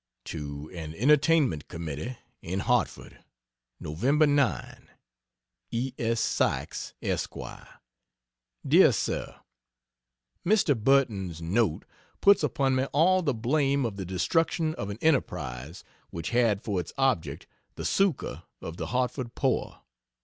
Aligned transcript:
To 0.25 0.67
an 0.73 0.95
Entertainment 0.95 1.67
Committee, 1.67 2.17
in 2.41 2.61
Hartford: 2.61 3.23
Nov. 3.79 4.01
9. 4.01 4.89
E. 5.69 5.93
S. 5.99 6.19
SYKES, 6.19 6.93
Esq: 7.03 7.35
Dr. 8.67 8.91
SIR, 8.91 9.35
Mr. 10.43 10.75
Burton's 10.83 11.39
note 11.39 11.85
puts 12.19 12.41
upon 12.41 12.73
me 12.73 12.85
all 12.85 13.21
the 13.21 13.35
blame 13.35 13.85
of 13.85 13.97
the 13.97 14.05
destruction 14.07 14.73
of 14.73 14.89
an 14.89 14.97
enterprise 15.01 15.83
which 16.09 16.31
had 16.31 16.63
for 16.63 16.79
its 16.79 16.91
object 16.97 17.45
the 17.75 17.85
succor 17.85 18.41
of 18.59 18.77
the 18.77 18.87
Hartford 18.87 19.35
poor. 19.35 19.81